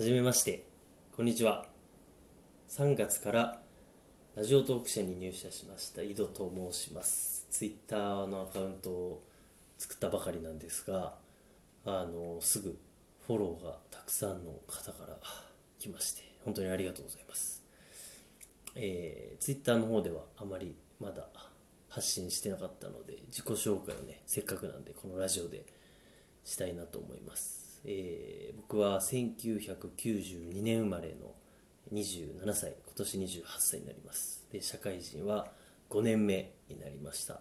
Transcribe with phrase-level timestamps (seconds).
[0.00, 0.64] はじめまして。
[1.14, 1.66] こんにちは。
[2.70, 3.60] 3月から
[4.34, 6.00] ラジオトーク社に入社しました。
[6.00, 7.46] 井戸と申します。
[7.50, 9.22] ツイッターのアカウントを
[9.76, 11.16] 作ったばかりなんですが
[11.84, 12.78] あのすぐ
[13.26, 15.18] フォローがたくさんの方から
[15.78, 17.62] 来まして本当にありがとうございます。
[18.76, 21.28] えー、ツイッターの方ではあまりまだ
[21.90, 25.66] 発信してなかったので自己紹介をねせっかくなんでこのラジオで
[26.42, 27.69] したいなと思います。
[27.84, 31.34] えー、僕は1992年生まれの
[31.92, 34.46] 27歳今年28歳になります。
[34.52, 35.50] で社会人は
[35.88, 37.40] 5年目になりました。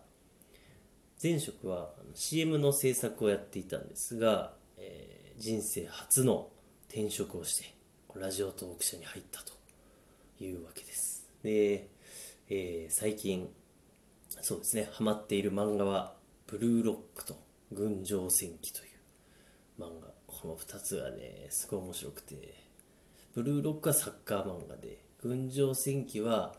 [1.21, 6.49] 前職は CM の制作をやっていたんですが、えー、人生初の
[6.87, 7.75] 転職をして
[8.15, 9.53] ラジオトーク社に入ったと
[10.43, 11.27] いうわけです。
[11.43, 11.89] で、
[12.49, 13.49] えー、最近
[14.41, 16.15] そうですねハマっている漫画は
[16.47, 17.35] 「ブルーロック」と
[17.71, 18.98] 「群青戦記」という
[19.79, 20.07] 漫画。
[20.27, 22.69] この2つがねすごい面白くて。
[23.33, 26.55] ブルーロックはサッカー漫画で群青戦記は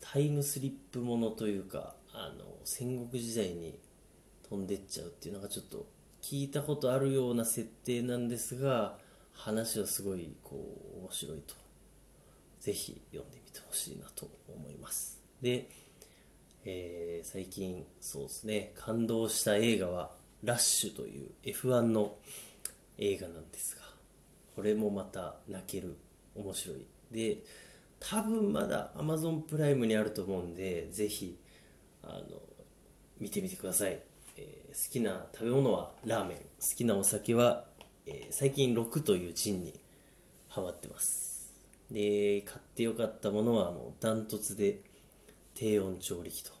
[0.00, 3.78] タイムスリップものというかあの戦国時代に
[4.48, 5.86] 飛んでっちゃうっていうのがちょっと
[6.22, 8.96] 聞いたことあるような設定なんですが
[9.32, 10.56] 話はすごいこ
[10.96, 11.54] う面白いと。
[12.60, 15.20] ぜひ読んでみてほしいなと思います。
[15.42, 15.68] で、
[16.64, 20.12] えー、最近そうですね感動した映画は
[20.42, 22.16] 「ラッシュ」という F1 の
[22.98, 23.82] 映画なんですが
[24.54, 25.96] これもまた泣ける
[26.34, 26.86] 面白い。
[27.10, 27.38] で
[28.00, 31.38] 多分まだ Amazon プライムにあると思うんでぜひ
[32.02, 32.22] あの
[33.18, 33.98] 見てみてください、
[34.36, 36.36] えー、好きな食べ物はラーメン。
[36.38, 36.44] 好
[36.76, 37.64] きなお酒は、
[38.06, 39.78] えー、最近6というジンに
[40.48, 41.52] ハマってます。
[41.90, 44.80] で買ってよかったものはもうダントツで
[45.54, 46.52] 低温調理器と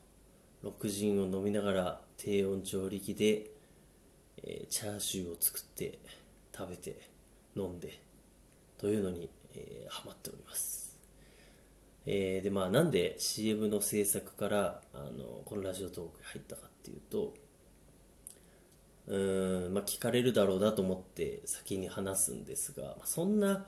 [0.64, 3.50] 6ジンを飲みながら低温調理器で、
[4.42, 5.98] えー、チャーシューを作って
[6.56, 6.98] 食べて
[7.56, 8.00] 飲んで
[8.78, 10.98] というのに、えー、ハマっております、
[12.06, 17.34] えー、でまあなんで CM の制作からあのこのラジオトークに入ったかっていうと
[19.06, 23.66] うん、まあ、聞かれるだろうなと思って先に話すんですが、そんな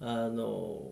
[0.00, 0.82] あの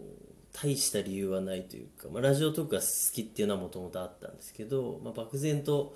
[0.53, 5.95] 大した理由はないというか、まあ、ラジオトークが好きっていうのはもともとあったんですけど、まあ、漠然と、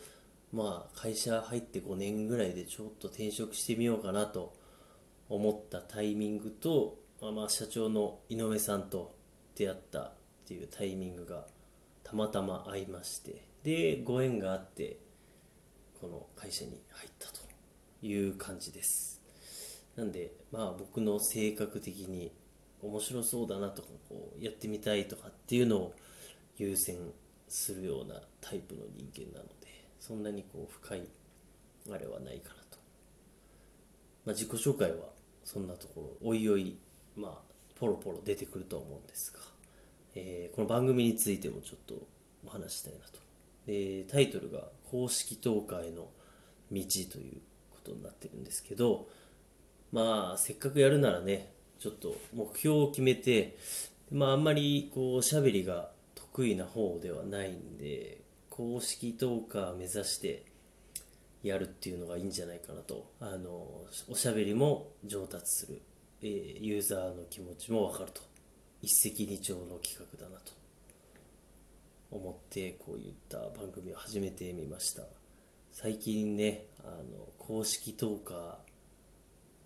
[0.52, 4.52] まあ、会社入って5年ぐらいでちょっと転職してみようかなと
[5.28, 9.14] 思ったタイミングと、まあ、社長の井上さんと
[9.54, 10.12] 出会ったっ
[10.46, 11.46] ていうタイミングが
[12.02, 14.98] たまたま合いましてでご縁があって
[16.00, 17.40] この会社に入ったと
[18.02, 19.20] いう感じです。
[19.96, 22.32] なんでまあ僕の性格的に
[22.80, 25.94] 面白そうだなとかこうやってみたいとかっていうのを
[26.56, 26.96] 優先
[27.48, 31.02] するようなタイプの人間なのでそんなにこう深い
[31.90, 32.78] あれはないかなと、
[34.24, 35.17] まあ、自己紹介は
[35.48, 36.76] そんなところおいおい
[37.16, 37.32] まあ
[37.80, 39.38] ポロポロ出てくるとは思うんですが、
[40.14, 41.94] えー、この番組についてもちょっと
[42.46, 43.18] お話したいなと。
[43.66, 46.10] でタイトルが「公式トーカーへの
[46.70, 49.08] 道」ということになってるんですけど
[49.90, 53.56] まあせっかくやるならねちょっと目標を決めて
[54.10, 58.20] まああんまりこうおしゃべりが得意な方ではないんで
[58.50, 60.44] 公式トーカー目指して
[61.42, 63.10] やるっていうのがいいんじゃないかなと。
[63.20, 65.80] あのおしゃべりも上達する、
[66.22, 68.22] えー、ユーザーの気持ちも分かると。
[68.80, 70.52] 一石二鳥の企画だなと。
[72.10, 75.02] 思ってこういった番組を始めてみました。
[75.72, 78.54] 最近ねあの公式トーカー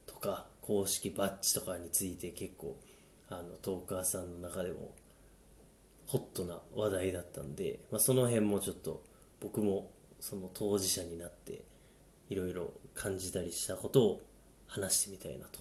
[0.06, 2.77] とか公式バッジとかについて結構
[3.28, 4.93] あのトーカーさんの中でも
[6.06, 9.03] ホットな話題だったんで、まあ、その辺もちょっと
[9.41, 9.91] 僕も
[10.22, 11.62] その当事者になって
[12.31, 14.22] いろいろ感じたりしたことを
[14.69, 15.59] 話してみたいなと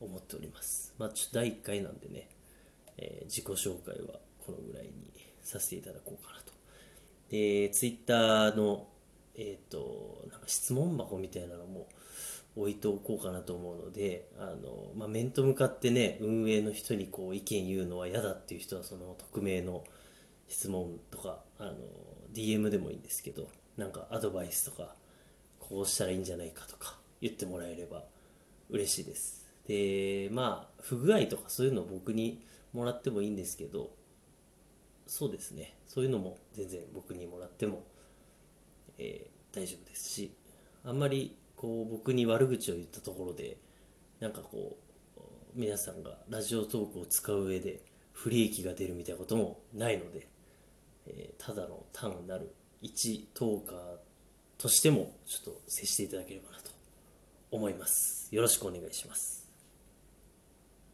[0.00, 0.94] 思っております。
[0.96, 2.28] まあ、ちょっと第1回なんでね、
[2.96, 4.92] えー、自己紹介はこのぐらいに
[5.42, 6.52] させていただこうかなと。
[7.30, 8.86] で、ツイッターの、
[9.34, 11.88] えっ、ー、と、なんか質問箱みたいなのも
[12.54, 19.82] 置いておこうかなと思うので、あの、まあ、面と向かってね、運営の人にこう意見言うのは嫌だっていう人は、その匿名の
[20.46, 21.74] 質問とか、あの、
[22.32, 24.94] DM でもいいんですけど、なんかアドバイスとか
[25.58, 28.04] こうしたらいいんじゃないかとか言ってもらえれば
[28.70, 29.44] 嬉しいです。
[29.66, 33.90] でまあ不具合とかそういうのを僕にもらってもいいんですけど
[35.06, 35.76] そうですね。
[35.86, 37.84] そういうのも全然僕にもらっても、
[38.98, 40.34] えー、大丈夫ですし
[40.84, 43.56] あんまりこう僕に悪口を言ったところで
[44.20, 44.84] なんかこう
[45.54, 47.80] 皆さんがラジオトークを使う上で
[48.12, 50.26] 不利益が出るみたいなこともないので、
[51.06, 53.78] えー、ただの単なる一トーカー
[54.58, 56.70] としてもちょっと接していただければなと
[57.50, 58.28] 思います。
[58.30, 59.43] よろしくお願いします。